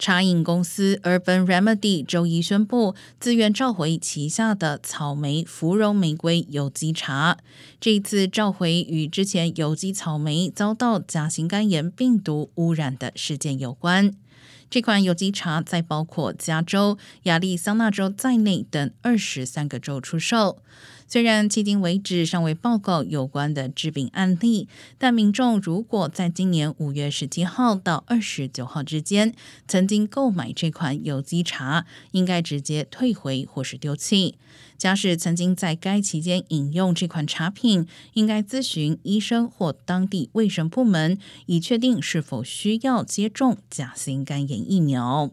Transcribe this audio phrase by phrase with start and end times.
[0.00, 7.36] 茶饮公司 Urban Remedy 周一宣布，自愿召回旗下的草莓芙蓉玫瑰有机茶。
[7.78, 14.14] 这次召回与之前有机草莓遭到甲型肝炎病毒污染的事件有关。
[14.68, 20.62] 这款有机茶在包括加州、亚利桑那州在内等二十三个州出售。
[21.08, 29.34] 虽然迄今为止尚未报告有关的致病案例，但民众如果在今年五月十七号到二十九号之间
[29.66, 34.36] 曾经购买这款有机茶，应该直接退回或是丢弃。
[34.78, 45.32] 假使曾经在该期间饮用这款茶品，应该咨询医生或当地卫生部门，以确定是否需要接种甲型肝炎疫苗。